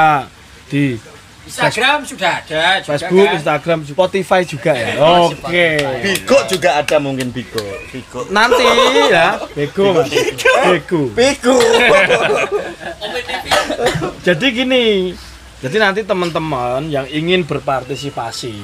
di 0.67 0.97
Instagram 1.45 2.09
sudah 2.09 2.41
ada 2.41 2.81
juga 2.81 2.89
Facebook, 2.89 3.27
kan? 3.29 3.37
Instagram, 3.37 3.79
Spotify 3.85 4.41
juga 4.43 4.73
ya. 4.73 4.97
Masih 4.97 5.37
Oke. 5.45 5.69
Bigo 6.01 6.39
juga 6.49 6.71
ada 6.81 6.97
mungkin 6.97 7.29
Bigo 7.29 7.61
Bigo 7.93 8.21
Nanti 8.33 8.65
ya, 9.13 9.37
bego 9.53 9.93
Mas. 9.93 10.09
Bego. 10.09 11.01
Bigo 11.13 11.55
Jadi 14.25 14.47
gini, 14.51 15.13
jadi 15.61 15.77
nanti 15.81 16.01
teman-teman 16.03 16.89
yang 16.89 17.05
ingin 17.09 17.45
berpartisipasi 17.45 18.57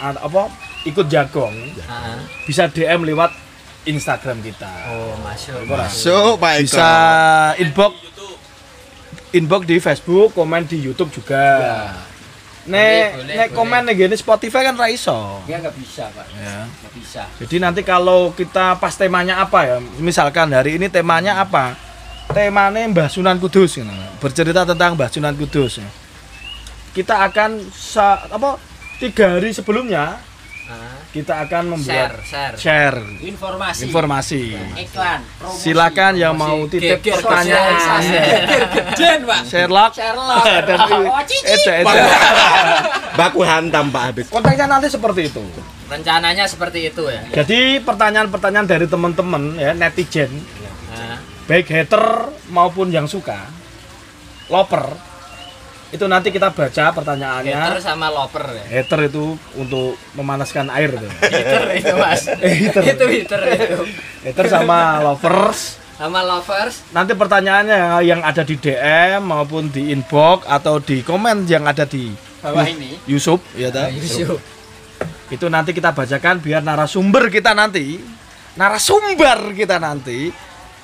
apa 0.00 0.42
ikut 0.82 1.06
jagong 1.06 1.54
Ah. 1.86 2.18
bisa 2.46 2.66
DM 2.66 3.06
lewat 3.06 3.30
Instagram 3.82 4.42
kita. 4.42 4.68
Oh, 4.92 5.14
masuk. 5.22 5.56
so 5.88 6.16
Pak 6.36 6.52
Eko 6.60 6.64
Bisa 6.68 6.90
inbox 7.56 7.92
inbox 9.32 9.62
di 9.64 9.76
Facebook, 9.76 10.32
komen 10.32 10.64
di 10.64 10.78
YouTube 10.80 11.10
juga. 11.12 11.42
Nek 12.60 13.16
Boleh, 13.16 13.24
nek 13.26 13.48
boleh. 13.48 13.56
komen 13.56 13.82
nih 13.82 13.94
gini 13.96 14.14
Spotify 14.14 14.60
kan 14.62 14.76
raiso. 14.76 15.40
Ya 15.48 15.58
nggak 15.58 15.74
bisa, 15.74 16.12
Pak. 16.12 16.26
Ya. 16.34 16.68
Nggak 16.68 16.92
bisa. 16.92 17.22
Jadi 17.40 17.56
nanti 17.56 17.80
kalau 17.80 18.30
kita 18.30 18.76
pas 18.76 18.92
temanya 18.92 19.40
apa 19.40 19.64
ya, 19.64 19.76
misalkan 19.96 20.52
hari 20.52 20.76
ini 20.76 20.86
temanya 20.86 21.40
apa, 21.40 21.72
temanya 22.28 22.84
Mbah 22.84 23.08
Sunan 23.08 23.40
Kudus, 23.40 23.74
gitu. 23.74 23.88
bercerita 24.20 24.62
tentang 24.62 24.92
Mbah 24.92 25.08
Sunan 25.08 25.34
Kudus. 25.34 25.80
Kita 26.90 27.24
akan 27.24 27.70
sa- 27.70 28.28
apa 28.28 28.60
tiga 28.98 29.40
hari 29.40 29.50
sebelumnya. 29.50 30.20
Kita 31.10 31.42
akan 31.42 31.74
membuat 31.74 32.22
Share, 32.22 32.54
share. 32.54 32.94
share 32.94 32.98
Informasi. 33.26 33.80
informasi. 33.90 34.42
Iklan. 34.78 35.20
promosi. 35.42 35.58
Silakan 35.66 36.12
yang 36.14 36.34
mau 36.38 36.64
titip 36.70 37.02
pertanyaan. 37.02 37.74
Sherlock, 39.46 39.92
Sherlock. 39.94 40.44
dan 40.68 40.78
Oh, 40.80 41.18
baku 43.18 43.42
hantam 43.42 43.90
Pak 43.90 44.02
habis 44.14 44.26
Konteksnya 44.30 44.66
nanti 44.70 44.86
seperti 44.86 45.26
itu. 45.26 45.42
Rencananya 45.90 46.46
seperti 46.46 46.94
itu 46.94 47.02
ya. 47.10 47.22
Jadi 47.42 47.82
pertanyaan-pertanyaan 47.82 48.66
dari 48.70 48.86
teman-teman 48.86 49.58
ya 49.58 49.74
netizen 49.74 50.30
baik 51.50 51.66
hater 51.66 52.30
maupun 52.54 52.94
yang 52.94 53.10
suka 53.10 53.50
loper 54.46 54.86
itu 55.90 56.04
nanti 56.06 56.30
kita 56.30 56.50
baca 56.50 56.84
pertanyaannya 56.90 57.50
hater 57.50 57.78
sama 57.80 58.06
loper 58.08 58.46
ya. 58.46 58.64
hater 58.78 59.00
itu 59.06 59.24
untuk 59.54 59.98
memanaskan 60.12 60.70
air 60.70 60.94
tuh 60.94 61.10
Hater 61.18 61.64
itu, 61.74 61.94
Mas. 61.94 62.22
Eh, 62.40 62.54
hater. 62.64 62.82
itu 62.86 63.04
hater 63.06 63.40
itu. 63.48 63.82
hater 64.22 64.46
sama 64.46 64.78
lovers 65.00 65.82
Sama 65.94 66.22
lovers 66.22 66.80
nanti 66.90 67.12
pertanyaannya 67.12 68.00
yang 68.02 68.22
ada 68.22 68.40
di 68.40 68.54
DM 68.54 69.20
maupun 69.20 69.68
di 69.68 69.90
inbox 69.90 70.46
atau 70.46 70.78
di 70.78 71.02
komen 71.02 71.44
yang 71.44 71.66
ada 71.66 71.84
di 71.84 72.08
bawah 72.38 72.64
ini. 72.64 72.96
YouTube 73.04 73.42
ya 73.52 73.68
toh? 73.68 73.84
Yusuf. 73.90 74.40
itu 75.28 75.46
nanti 75.46 75.70
kita 75.70 75.90
bacakan 75.90 76.38
biar 76.38 76.62
narasumber 76.62 77.28
kita 77.28 77.52
nanti 77.52 77.98
narasumber 78.54 79.52
kita 79.52 79.76
nanti 79.76 80.30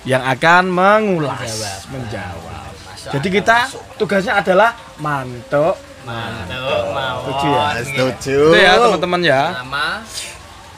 yang 0.05 0.23
akan 0.23 0.65
mengulas 0.67 1.47
Menjawab. 1.47 1.81
menjawab 1.91 2.66
jadi 3.11 3.29
kita 3.33 3.57
tugasnya 3.95 4.35
adalah 4.37 4.71
mantuk 4.97 5.75
mantap 6.03 6.87
mau. 6.89 7.19
Setuju 7.21 7.49
ya? 7.49 7.67
setuju 7.81 8.39
itu 8.49 8.57
ya 8.57 8.73
teman-teman 8.77 9.21
ya 9.21 9.43
Nama 9.59 9.87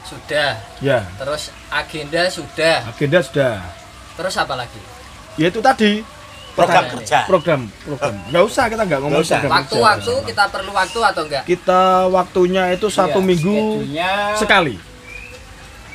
sudah, 0.03 0.49
ya 0.79 0.99
terus 1.15 1.41
agenda 1.69 2.21
sudah, 2.27 2.81
agenda 2.83 3.19
sudah 3.21 3.55
terus 4.15 4.33
apa 4.35 4.53
lagi? 4.55 4.81
ya 5.35 5.47
itu 5.47 5.59
tadi 5.59 6.01
program 6.51 6.83
kerja 6.89 7.19
program 7.23 7.61
program 7.79 8.13
nggak 8.27 8.43
usah 8.43 8.65
kita 8.67 8.83
nggak 8.83 8.99
ngomong 8.99 9.21
usah. 9.21 9.37
program 9.37 9.53
Waktu-waktu 9.55 10.11
kerja. 10.11 10.27
kita 10.27 10.43
perlu 10.49 10.71
waktu 10.73 10.99
atau 10.99 11.21
enggak? 11.23 11.43
kita 11.45 11.81
waktunya 12.09 12.63
itu 12.69 12.87
satu 12.89 13.17
Iya, 13.17 13.27
minggu 13.27 13.55
schedule-nya 13.55 14.11
sekali 14.35 14.75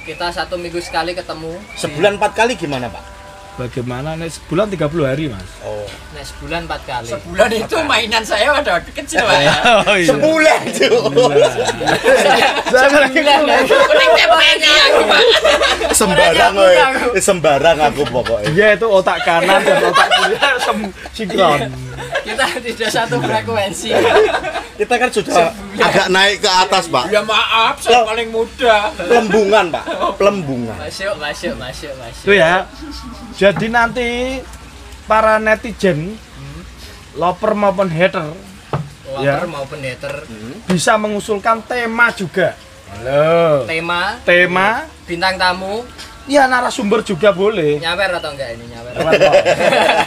Kita 0.04 0.28
satu 0.30 0.54
minggu 0.54 0.78
sekali 0.78 1.10
ketemu. 1.12 1.52
sebulan 1.74 2.16
empat 2.16 2.32
kali 2.34 2.54
gimana 2.54 2.86
Pak 2.86 3.02
bagaimana 3.54 4.14
nih 4.14 4.28
sebulan 4.28 4.68
30 4.68 5.04
hari 5.04 5.24
mas 5.28 5.48
oh 5.62 5.86
Nah, 6.14 6.22
sebulan 6.22 6.62
empat 6.64 6.80
kali. 6.86 7.10
Sebulan 7.10 7.50
itu 7.50 7.74
mainan 7.82 8.22
saya 8.22 8.54
ada 8.54 8.78
kecil, 8.78 9.18
Pak. 9.18 9.34
ya. 9.34 9.50
oh, 9.82 9.96
iya. 9.98 10.06
sebulan 10.06 10.60
tuh 10.70 11.10
Saya 12.70 12.86
Pak. 12.86 13.10
sembarang. 15.90 16.54
Eh, 17.14 17.18
sembarang 17.18 17.76
aku 17.82 18.02
pokoknya 18.06 18.48
Dia 18.54 18.66
itu 18.72 18.86
otak 18.86 19.22
kanan 19.22 19.58
dan 19.58 19.78
otak 19.84 20.08
kiri 20.08 20.36
sem- 20.64 20.92
sinkron. 21.12 21.58
Kita 22.24 22.44
tidak 22.62 22.90
satu 22.90 23.16
frekuensi. 23.18 23.90
kita 24.74 24.94
kan 24.96 25.08
sudah 25.08 25.50
agak 25.76 26.06
naik 26.10 26.38
ke 26.38 26.50
atas 26.50 26.86
Pak 26.86 27.06
Ya 27.06 27.22
maaf, 27.22 27.78
saya 27.78 28.02
paling 28.02 28.30
muda. 28.30 28.90
pelembungan 28.96 29.70
Pak 29.70 29.84
pelembungan 30.14 30.74
Masuk, 30.78 31.14
masuk, 31.16 31.54
masuk, 31.54 31.92
masuk. 31.94 32.22
Itu 32.22 32.32
ya. 32.34 32.66
Jadi 33.34 33.66
nanti 33.66 34.38
para 35.04 35.36
netizen, 35.36 36.16
lover 37.14 37.52
maupun 37.52 37.86
hater 37.86 38.24
Lover 39.04 39.20
Ya. 39.20 39.44
maupun 39.44 39.78
hater. 39.78 40.24
bisa 40.66 40.96
mengusulkan 40.96 41.60
tema 41.62 42.10
juga. 42.10 42.56
Halo. 42.90 43.62
Tema, 43.64 44.18
Tema, 44.22 44.86
bintang 45.04 45.34
tamu, 45.34 45.82
ya 46.24 46.46
narasumber 46.46 47.02
juga 47.02 47.30
boleh. 47.30 47.78
nyawer 47.78 48.10
atau 48.16 48.30
enggak 48.30 48.48
ini 48.54 48.64
nyawer? 48.70 48.92
Lewat 48.92 49.12
kok. 49.18 49.32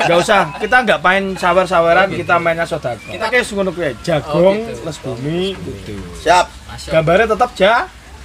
Nggak 0.07 0.17
usah, 0.17 0.39
kita 0.57 0.75
nggak 0.83 0.99
main 0.99 1.23
sawer-saweran, 1.35 2.05
Oh, 2.07 2.11
gitu. 2.11 2.19
kita 2.23 2.33
mainnya 2.37 2.63
sodako. 2.63 3.07
Kita- 3.07 3.27
kayak 3.27 3.45
ngono 3.45 3.69
kuwi, 3.71 3.91
jagung, 4.01 4.39
Oh, 4.39 4.53
gitu. 4.71 4.81
les 4.87 4.97
bumi, 4.99 5.41
gitu. 5.55 5.93
siap 6.17 6.45
Masuk. 6.65 6.89
Gambarnya 6.91 7.25
tetap 7.29 7.49
ja, 7.55 7.73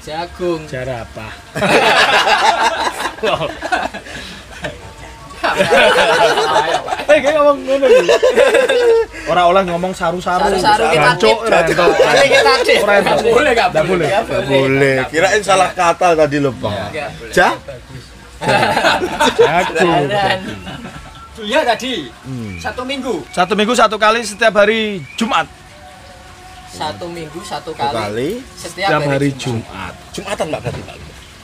Jagung. 0.01 0.61
jara 0.67 1.03
apa? 1.03 1.27
Eh, 7.13 7.19
kayak 7.19 7.35
ngomong 7.35 7.59
ngono 7.67 7.87
iki. 7.91 8.07
Ora 9.29 9.43
oleh 9.51 9.63
ngomong 9.69 9.93
saru-saru. 9.93 10.49
Saru-saru 10.55 10.85
kita 10.95 11.11
tip. 11.19 11.37
ora 11.37 11.59
ento. 11.67 11.87
Ora 12.83 12.95
ento. 13.03 13.15
Boleh, 13.27 13.51
nggak 13.53 13.69
Nggak 13.75 13.85
boleh. 13.91 14.07
Nggak 14.09 14.23
Nggak 14.23 14.45
boleh 14.49 14.97
kirain 15.11 15.43
salah 15.43 15.71
kata 15.75 16.15
tadi 16.15 16.37
loh 16.39 16.55
Pak 16.57 16.73
Nggak 16.95 17.11
boleh. 17.19 17.35
Ja? 17.35 17.51
Dan 20.09 20.39
Iya 21.43 21.61
tadi. 21.67 22.07
Hmm. 22.23 22.55
Satu 22.63 22.83
minggu. 22.87 23.15
Satu 23.35 23.53
minggu 23.59 23.75
satu 23.75 23.97
kali 23.99 24.21
setiap 24.23 24.55
hari 24.63 25.03
Jumat. 25.19 25.49
satu 26.73 27.05
minggu 27.05 27.37
satu 27.45 27.77
kali. 27.77 28.41
Setiap, 28.57 29.05
hari 29.05 29.37
Jumat. 29.37 29.61
Jumat. 29.69 29.95
Jumatan 30.17 30.47
Pak 30.49 30.61
berarti 30.65 30.81
Pak 30.89 30.97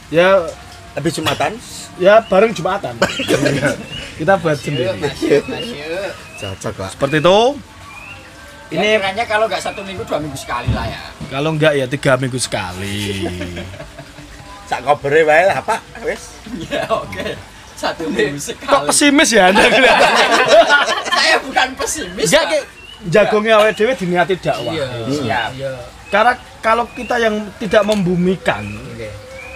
Ya 0.09 0.41
habis 0.99 1.15
Jumatan 1.15 1.53
ya 1.97 2.19
bareng 2.21 2.51
Jumatan. 2.51 2.95
Kita 4.19 4.35
buat 4.39 4.59
sendiri. 4.59 4.99
cocok 6.39 6.73
Pak 6.75 6.89
Seperti 6.95 7.17
itu. 7.23 7.39
Ini 8.69 8.77
Ini 8.77 8.89
kiranya 9.01 9.25
kalau 9.25 9.49
nggak 9.49 9.63
satu 9.65 9.81
minggu 9.81 10.05
dua 10.05 10.21
minggu 10.21 10.37
sekali 10.37 10.69
lah 10.77 10.85
ya. 10.85 11.01
kalau 11.33 11.57
enggak 11.57 11.73
ya 11.73 11.89
tiga 11.89 12.21
minggu 12.21 12.37
sekali. 12.37 13.25
sak 14.69 14.85
kobere 14.85 15.25
wae 15.25 15.49
lah 15.49 15.65
Pak 15.65 15.81
wis 16.05 16.37
Ya 16.69 16.85
oke. 16.93 17.33
Satu 17.73 18.05
minggu 18.13 18.37
Kok 18.37 18.45
sekali. 18.53 18.87
pesimis 18.93 19.31
ya 19.33 19.49
Anda? 19.49 19.65
Saya 21.17 21.37
bukan 21.41 21.69
pesimis. 21.81 22.29
Kayak 22.29 22.69
jagungnya 23.09 23.57
awake 23.57 23.79
dhewe 23.79 23.93
diniati 23.97 24.35
dakwah. 24.37 24.75
Iya. 24.77 24.87
Siap. 25.09 25.51
Iya. 25.57 25.73
Karena 26.13 26.33
kalau 26.61 26.85
kita 26.93 27.17
yang 27.17 27.49
tidak 27.57 27.83
membumikan. 27.89 28.65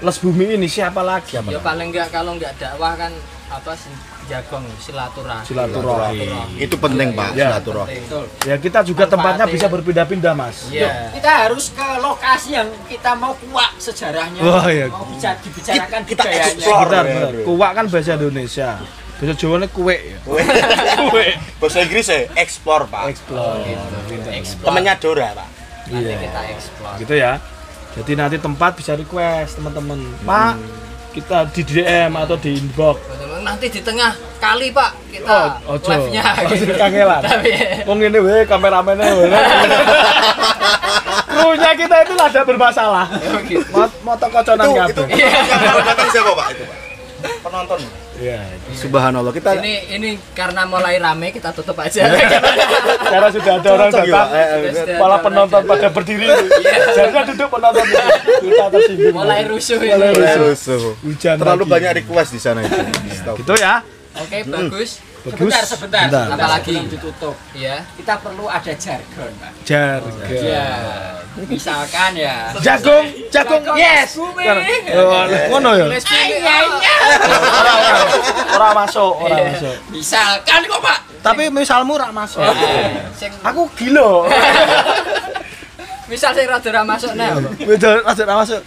Les 0.02 0.16
bumi 0.18 0.46
ini 0.56 0.66
siapa 0.66 1.00
lagi? 1.00 1.38
Ya 1.38 1.58
paling 1.58 1.88
enggak 1.88 2.10
kalau 2.10 2.34
enggak 2.34 2.52
dakwah 2.56 2.94
kan 2.94 3.12
apa 3.48 3.72
sih 3.72 3.92
jagong 4.24 4.64
silaturahmi. 4.78 5.44
silaturahmi. 5.44 6.26
Itu 6.56 6.74
penting, 6.76 7.12
Pak, 7.12 7.34
Ya. 7.34 7.52
silaturahmi. 7.52 8.00
Betul. 8.00 8.24
Ya 8.42 8.56
kita 8.56 8.80
juga 8.80 9.04
tempatnya 9.04 9.44
Manfaatnya. 9.44 9.54
bisa 9.54 9.66
berpindah-pindah, 9.68 10.32
Mas. 10.32 10.56
Iya. 10.68 11.12
Kita 11.12 11.30
harus 11.44 11.68
ke 11.68 11.86
lokasi 12.00 12.48
yang 12.52 12.68
kita 12.86 13.12
mau 13.12 13.36
kuak 13.36 13.76
sejarahnya. 13.76 14.40
Wah, 14.40 14.66
iya. 14.66 14.88
Mau 14.88 15.04
bicara 15.04 15.36
dibicarakan 15.38 16.00
Kita 16.02 16.22
budayanya. 16.22 16.48
explore. 16.48 16.80
Bentar, 16.82 17.04
ya, 17.04 17.12
bentar. 17.12 17.30
bro. 17.30 17.42
Kuwak 17.44 17.70
kan 17.72 17.84
bahasa 17.86 18.12
Indonesia. 18.16 18.68
Bahasa 19.12 19.34
Jawa 19.36 19.54
ini 19.54 19.68
kue 19.68 19.96
ya. 20.00 20.18
Kue. 20.24 20.42
Bahasa 21.60 21.78
Inggris 21.78 22.06
ya, 22.08 22.18
explore, 22.34 22.84
Pak. 22.88 23.02
Explore. 23.06 23.62
Explore. 24.32 24.66
Temennya 24.66 24.94
Dora, 24.96 25.28
Pak. 25.30 25.48
Nanti 25.84 26.08
Iya. 26.08 26.16
kita 26.18 26.40
explore. 26.48 26.96
Gitu 26.96 27.14
ya. 27.16 27.32
Jadi 27.92 28.12
nanti 28.16 28.36
tempat 28.36 28.72
bisa 28.72 28.96
request 28.96 29.60
teman-teman. 29.60 30.00
Pak, 30.22 30.54
kita 31.12 31.44
di 31.52 31.62
DM 31.62 32.12
atau 32.16 32.36
di 32.36 32.56
inbox. 32.56 32.96
Nanti 33.42 33.66
di 33.68 33.82
tengah 33.82 34.14
kali 34.38 34.70
Pak 34.70 34.90
kita 35.10 35.60
Oh, 35.66 35.74
ojo. 35.76 35.88
live-nya. 35.90 36.22
Ojo 36.46 36.64
kangelan. 36.72 37.20
Tapi 37.20 37.50
Wong 37.84 37.98
ini 38.00 38.18
we 38.18 38.46
kameramennya 38.46 39.12
we. 39.18 39.26
Krunya 41.26 41.70
kita 41.74 41.96
itu 42.00 42.14
ada 42.14 42.40
bermasalah. 42.44 43.06
Mau 43.72 43.86
mau 44.04 44.16
koconan 44.16 44.66
Itu, 44.68 44.74
kabeh. 44.78 45.06
itu 45.10 45.64
penonton 45.74 46.08
siapa, 46.12 46.30
Pak? 46.32 46.46
Itu, 46.54 46.64
Pak. 46.64 46.76
Penonton. 47.42 47.78
Iya. 48.16 48.38
Subhanallah, 48.70 49.34
kita 49.34 49.58
ini 49.58 49.72
ini 49.90 50.10
karena 50.30 50.62
mulai 50.62 50.94
rame 50.96 51.34
kita 51.34 51.50
tutup 51.50 51.74
aja. 51.76 52.06
Karena 53.02 53.28
sudah 53.28 53.52
ada 53.58 53.68
orang 53.68 53.90
datang. 53.90 54.06
Pak. 54.08 54.26
Eh, 54.30 54.46
eh, 54.70 54.96
Malah 54.96 55.18
penonton 55.18 55.62
pada 55.66 55.88
berdiri. 55.90 56.30
Jadinya 56.94 57.22
duduk 57.26 57.48
penonton. 57.50 57.84
Kita 58.38 58.64
tersinggung. 58.70 59.14
mulai 59.14 59.42
rusuh 59.44 59.76
Mulai 59.76 60.14
ini. 60.14 60.22
rusuh. 60.22 60.42
rusuh. 60.46 60.82
Hujan 61.02 61.34
Terlalu 61.36 61.64
lagi. 61.66 61.72
banyak 61.74 61.92
request 61.98 62.30
di 62.30 62.40
sana 62.40 62.62
itu. 62.62 62.78
Gitu 63.42 63.54
ya. 63.58 63.82
Oke, 64.14 64.38
bagus. 64.46 65.02
Bagus. 65.22 65.38
Sebentar, 65.38 65.62
sebentar. 65.62 66.02
Bentar. 66.10 66.24
sebentar, 66.26 66.34
Apalagi? 66.34 66.74
ditutup. 66.90 67.36
Ya. 67.54 67.76
Kita 67.94 68.18
perlu 68.18 68.50
ada 68.50 68.72
jargon, 68.74 69.30
Pak. 69.38 69.52
Jargon. 69.62 70.18
Ya. 70.34 70.66
Misalkan 71.46 72.10
ya. 72.18 72.50
Jagung, 72.58 73.06
jagung, 73.30 73.62
yes. 73.78 74.18
Bumi. 74.18 74.44
Oh, 74.98 75.22
ngono 75.54 75.70
ya. 75.78 75.86
Tulis 75.86 76.04
Iya. 76.10 76.58
Ora 78.50 78.68
masuk, 78.74 79.12
ora 79.22 79.36
masuk. 79.46 79.76
Misalkan 79.94 80.60
kok, 80.66 80.80
Pak. 80.82 80.98
Tapi 81.22 81.42
misalmu 81.54 81.94
ora 81.94 82.10
masuk. 82.10 82.42
Sing 83.14 83.30
Aku 83.46 83.70
gila. 83.78 84.26
misal 86.12 86.36
sing 86.36 86.44
rada 86.44 86.68
ra 86.68 86.82
masuk 86.84 87.12
nah. 87.16 87.40
Beda 87.56 88.04
rada 88.04 88.34
masuk. 88.36 88.60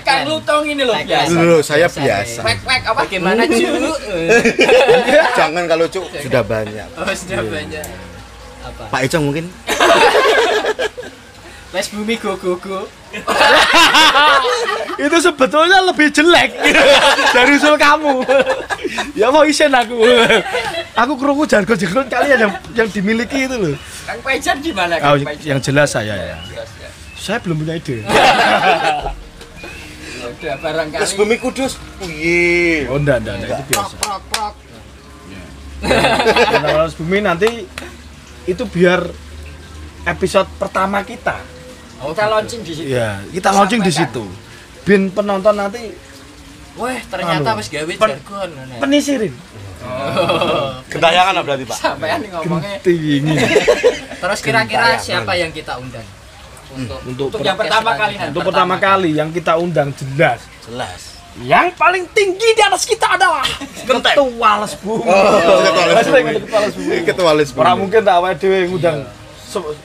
Kan 0.00 0.24
lutong 0.24 0.64
ini 0.64 0.82
loh 0.82 0.96
biasa. 0.96 1.28
Dulu 1.28 1.56
saya 1.60 1.84
biasa. 1.84 2.40
Wek 2.40 2.64
wek 2.64 2.82
apa? 2.88 3.04
Bagaimana 3.04 3.44
cu? 3.44 3.60
Jangan 5.38 5.64
kalau 5.66 5.84
cuk 5.86 6.04
sudah 6.16 6.40
banyak. 6.40 6.88
Oh, 6.96 7.04
sudah 7.12 7.44
banyak. 7.44 7.84
Apa? 8.62 8.82
Pak 8.88 9.00
Icong 9.04 9.28
mungkin 9.28 9.44
Les 11.72 11.88
bumi 11.88 12.14
go 12.16 12.36
go 12.36 12.52
go. 12.56 12.84
Itu 14.94 15.16
sebetulnya 15.18 15.80
lebih 15.82 16.12
jelek 16.12 16.52
dari 17.36 17.56
usul 17.56 17.80
kamu. 17.80 18.20
ya 19.16 19.32
mau 19.32 19.40
isen 19.42 19.72
aku. 19.72 19.96
Aku 20.92 21.16
kerungu 21.16 21.48
jargon-jargon 21.48 22.06
kalian 22.06 22.38
yang 22.38 22.52
yang 22.76 22.88
dimiliki 22.92 23.48
itu 23.48 23.56
loh. 23.56 23.72
Kang 24.04 24.20
Pejan 24.20 24.60
gimana 24.60 25.00
Oh, 25.00 25.16
Kang 25.16 25.32
Pejan? 25.32 25.48
yang 25.48 25.60
jelas 25.64 25.88
saya 25.88 26.12
ya. 26.12 26.36
Jelas 26.44 26.68
ya. 26.76 26.88
Saya 27.16 27.40
belum 27.40 27.64
punya 27.64 27.80
ide. 27.80 28.04
Ya 30.32 30.54
Udah 30.54 30.56
barangkali. 30.58 31.00
Terus 31.02 31.14
Bumi 31.14 31.36
Kudus. 31.36 31.72
Wih. 32.00 32.88
Oh 32.88 32.96
enggak, 32.96 33.20
enggak, 33.20 33.34
enggak, 33.36 33.58
itu 33.58 33.64
biasa. 33.70 33.94
prok 33.98 34.22
prok. 34.28 34.54
Wallace 36.64 36.96
Bumi 36.96 37.18
nanti 37.20 37.50
itu 38.44 38.62
biar 38.64 39.00
episode 40.04 40.48
pertama 40.56 41.02
kita. 41.02 41.36
Kita 42.02 42.24
launching 42.26 42.62
di 42.62 42.72
situ. 42.72 42.88
Ya, 42.88 43.22
kita 43.28 43.48
launching 43.50 43.82
di 43.82 43.92
situ. 43.92 44.24
Bin 44.82 45.10
penonton 45.10 45.54
nanti 45.54 45.94
Wah, 46.72 46.96
ternyata 47.04 47.52
Anu. 47.52 47.60
wis 47.60 47.68
gawe 47.68 47.84
Pen- 47.84 48.16
jargon. 48.16 48.48
penisirin. 48.80 49.34
Gentayangan 50.88 51.32
lah 51.36 51.42
berarti, 51.44 51.64
Pak. 51.68 51.76
Sampean 51.76 52.24
ngomongnya 52.24 52.80
Tinggi. 52.80 53.36
Terus 54.16 54.40
kira-kira 54.40 54.96
Gentayangan. 54.96 55.04
siapa 55.04 55.32
yang 55.36 55.52
kita 55.52 55.76
undang? 55.76 56.06
Untuk 56.72 56.98
Untuk 57.04 57.26
untuk 57.28 57.38
per- 57.38 57.46
yang 57.46 57.56
pertama 57.56 57.90
kali 57.92 58.14
nanti. 58.14 58.28
untuk 58.28 58.42
pertama 58.44 58.74
kali 58.76 59.10
yang 59.12 59.28
kita 59.28 59.52
undang 59.54 59.88
jelas. 59.92 60.40
Jelas. 60.62 61.00
Yang 61.34 61.66
paling 61.74 62.04
tinggi 62.10 62.48
di 62.50 62.62
atas 62.62 62.84
kita 62.84 63.06
adalah 63.10 63.40
Genteng. 63.78 64.16
Ketua 64.18 64.50
Les 64.60 64.72
Bumi. 64.76 65.00
Oh, 65.02 65.58
Ketua 65.62 65.84
Les 65.88 66.06
Bumi. 66.06 66.32
Ketua 66.38 66.58
Les 66.60 66.72
Bumi. 66.72 66.96
Ketua 67.02 67.30
Les 67.34 67.48
Bumi. 67.50 67.60
Ora 67.60 67.72
mungkin 67.72 68.00
tak 68.00 68.14
awake 68.14 68.36
dhewe 68.36 68.58
ngundang 68.66 68.98
se- 69.38 69.76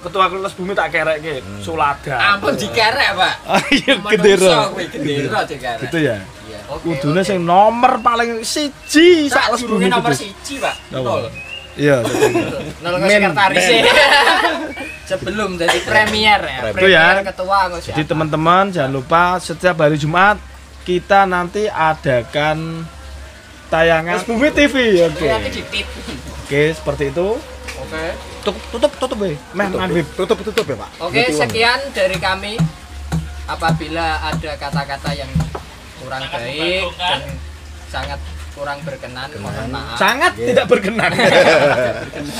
Ketua 0.00 0.26
Les 0.28 0.54
Bumi 0.54 0.72
tak 0.72 0.88
kerekke 0.90 1.34
Sulada. 1.58 2.16
Ampun 2.32 2.54
dikerek, 2.54 3.10
Pak. 3.12 3.34
Ayo 3.56 3.94
gendera. 4.04 4.54
gendera 4.74 5.40
dikerek. 5.42 5.78
Gitu 5.84 5.98
ya. 6.00 6.16
Iya. 6.42 6.58
Oke, 6.68 6.82
Kudune 6.94 7.18
oke. 7.18 7.28
sing 7.28 7.38
nomor 7.40 7.98
paling 7.98 8.42
siji 8.42 9.26
sak 9.26 9.50
Les 9.50 9.62
Bumi 9.62 9.86
nomor 9.86 10.10
siji, 10.12 10.58
Pak. 10.58 10.74
Apa? 10.92 11.26
Iya. 11.76 12.04
Nol 12.84 12.94
ke 13.00 13.06
Men, 13.08 13.20
sekretaris 13.20 13.64
ya. 13.64 13.82
Sebelum 15.10 15.56
jadi 15.56 15.78
premier 15.84 16.40
ya. 16.40 16.58
Itu 16.72 16.86
ya. 16.88 17.06
Premier 17.16 17.26
ketua 17.32 17.58
Jadi 17.80 18.02
teman-teman 18.04 18.64
jangan 18.72 18.92
lupa 18.92 19.36
setiap 19.40 19.80
hari 19.80 19.96
Jumat 19.96 20.36
kita 20.82 21.24
nanti 21.24 21.70
adakan 21.70 22.84
tayangan 23.72 24.20
Bumi 24.28 24.48
TV. 24.52 24.74
Oke. 25.08 25.26
Nanti 25.30 25.50
ditip. 25.62 25.86
Oke, 26.44 26.62
seperti 26.76 27.04
itu. 27.08 27.28
Oke. 27.80 28.04
Tutup 28.42 28.56
tutup 28.74 28.92
tutup 28.98 29.18
be. 29.22 29.38
Meh 29.54 29.66
Tutup, 29.70 30.06
tutup, 30.36 30.38
tutup 30.52 30.66
ya 30.68 30.76
Pak. 30.76 30.90
Oke, 31.00 31.22
sekian 31.32 31.80
dari 31.96 32.18
kami. 32.20 32.60
Apabila 33.42 34.22
ada 34.22 34.52
kata-kata 34.54 35.10
yang 35.18 35.28
kurang 35.98 36.24
baik 36.30 36.94
dan 36.94 37.20
sangat 37.90 38.18
kurang 38.52 38.78
berkenan, 38.84 39.32
mohon 39.40 39.68
maaf. 39.72 39.96
Sangat 39.96 40.36
tidak 40.36 40.68
berkenan. 40.68 41.08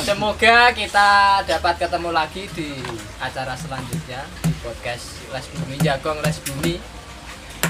Semoga 0.04 0.70
kita 0.76 1.40
dapat 1.48 1.74
ketemu 1.80 2.10
lagi 2.12 2.44
di 2.52 2.76
acara 3.16 3.56
selanjutnya 3.56 4.20
di 4.44 4.52
podcast 4.60 5.24
Les 5.32 5.46
Bumi 5.56 5.76
Jagong 5.80 6.20
Les 6.20 6.36
Bumi. 6.44 6.74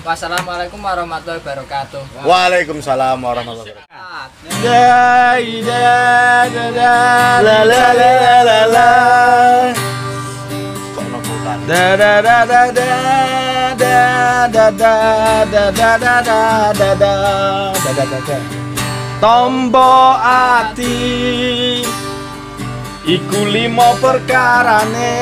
Wassalamualaikum 0.03 0.83
warahmatullahi 0.83 1.39
wabarakatuh. 1.39 2.27
Waalaikumsalam 2.27 3.23
warahmatullahi 3.23 3.79
wabarakatuh. 3.79 4.51
Da, 4.67 5.39
da, 5.39 5.79
da, 6.51 6.65
da, 6.75 6.95
la, 7.39 7.59
la, 7.63 7.83
la, 7.95 8.13
la, 8.43 8.61
la. 8.67 8.89
Kok 10.99 11.07
nobutan? 11.07 11.59
Da, 11.71 11.85
da, 11.95 12.13
da, 12.19 12.37
da, 12.43 12.63
da, 12.75 12.91
da, 13.79 13.79
da, 13.79 14.22
da, 14.49 14.71
da, 14.71 15.45
da, 15.45 15.71
da, 15.71 15.99
da, 15.99 16.23
da, 16.23 16.73
da, 16.73 16.95
da, 16.95 17.13
da, 17.97 18.05
da, 18.11 18.21
da. 18.27 18.37
Tombo 19.21 20.19
ati 20.19 21.85
Iku 23.03 23.51
limo 23.51 23.99
perkarane. 23.99 25.15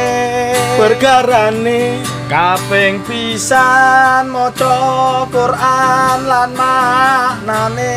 Perkarane. 0.77 2.05
Kaping 2.29 3.01
pisan 3.09 4.29
maca 4.29 5.25
Quran 5.33 6.19
lan 6.29 6.51
maknane. 6.53 7.97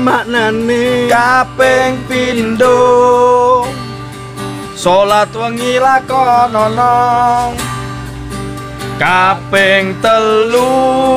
Maknane. 0.00 1.12
Kaping 1.12 2.00
pindho 2.08 3.68
salat 4.78 5.34
wengi 5.34 5.74
lakonono 5.82 6.94
kaping 8.98 9.94
telu 10.02 10.66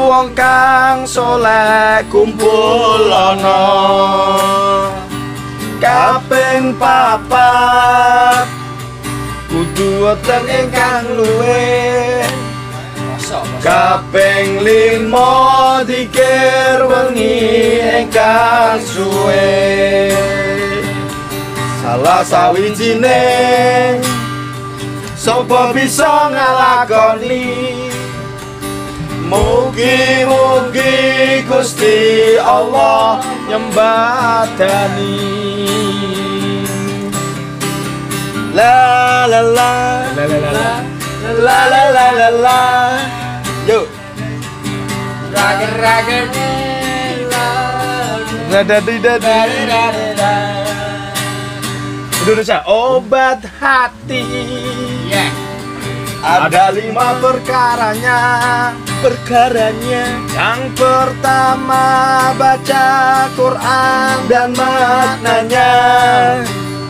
wong 0.07 0.29
kang 0.37 1.03
saleh 1.03 2.05
kumpul 2.13 3.09
ana. 3.09 3.65
Kaping 5.81 6.77
papat 6.77 8.45
kudu 9.49 10.05
wonten 10.05 10.43
ingkang 10.45 11.05
luwih. 11.17 12.21
Kaping 13.65 14.61
limo 14.61 15.81
dikir 15.87 16.85
wengi 16.85 17.81
ingkang 17.81 18.77
suwe. 18.85 20.13
Salah 21.81 22.21
sawijine 22.21 23.21
Sopo 25.21 25.69
bisa 25.69 26.33
ngalakoni 26.33 27.45
Mugi-mugi 29.29 30.97
Gusti 31.45 32.41
Allah 32.41 33.21
nyembadani. 33.45 35.13
La 38.57 39.29
la 39.29 39.45
la. 39.45 40.09
La 40.17 40.25
la 40.25 40.37
la 40.41 40.51
la. 40.57 40.73
La 41.37 41.59
la 41.69 41.85
la 42.17 42.27
la 42.41 42.59
Yo. 43.69 43.85
Rager 45.37 45.69
rager. 45.77 46.25
Indonesia 52.21 52.65
obat 52.65 53.45
hati. 53.61 55.00
Ya. 55.11 55.27
Ada 56.23 56.71
lima 56.71 57.19
perkaranya. 57.19 58.19
Perkaranya 59.01 60.21
Yang 60.29 60.77
pertama 60.77 61.85
baca 62.37 62.85
Quran 63.33 64.17
dan 64.29 64.53
maknanya. 64.53 65.73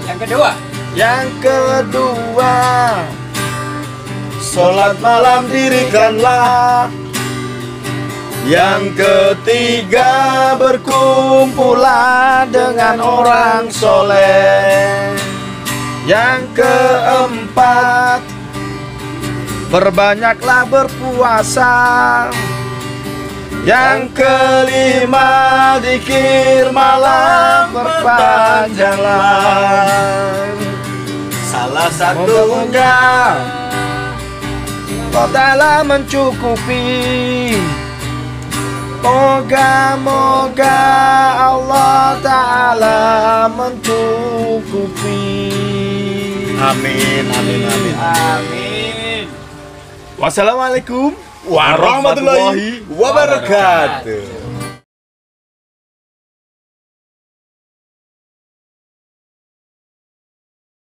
Yang 0.04 0.18
kedua, 0.28 0.52
Yang 0.92 1.28
kedua 1.40 2.56
Sholat 4.44 5.00
malam 5.00 5.48
dirikanlah 5.48 6.92
Yang 8.44 9.00
ketiga 9.00 10.12
berkumpulah 10.60 12.44
dengan 12.52 13.00
orang 13.00 13.72
soleh 13.72 15.31
Yang 16.06 16.42
keempat 16.58 18.22
Berbanyaklah 19.72 20.68
berpuasa. 20.68 21.74
Yang 23.62 24.10
kelima 24.18 25.30
dikir 25.80 26.74
malam 26.74 27.70
berpanjanglah 27.70 30.50
Salah 31.46 31.94
satu 31.94 32.26
Semoga 32.26 33.38
Kau 35.12 35.28
telah 35.28 35.84
mencukupi. 35.84 37.52
Moga-moga 39.04 40.80
Allah 41.36 42.16
Ta'ala 42.24 43.52
mencukupi 43.52 45.52
Amin 46.62 47.26
amin 47.26 47.62
amin 47.66 47.96
amin. 47.98 49.26
Wassalamualaikum 50.22 51.18
Warahmatullahi 51.50 52.86
wabarakatuh 52.86 54.41